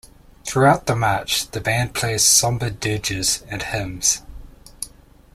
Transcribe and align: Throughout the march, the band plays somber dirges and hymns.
Throughout 0.47 0.87
the 0.87 0.95
march, 0.95 1.51
the 1.51 1.61
band 1.61 1.93
plays 1.93 2.23
somber 2.23 2.71
dirges 2.71 3.43
and 3.49 3.61
hymns. 3.61 4.23